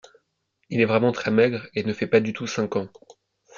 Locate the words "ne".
1.83-1.93